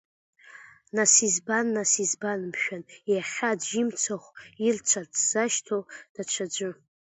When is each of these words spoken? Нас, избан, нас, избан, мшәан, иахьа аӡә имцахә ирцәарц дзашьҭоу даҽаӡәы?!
Нас, 0.95 1.13
избан, 1.27 1.65
нас, 1.75 1.91
избан, 2.03 2.39
мшәан, 2.51 2.83
иахьа 3.11 3.49
аӡә 3.51 3.71
имцахә 3.81 4.29
ирцәарц 4.67 5.13
дзашьҭоу 5.21 5.81
даҽаӡәы?! 6.13 6.69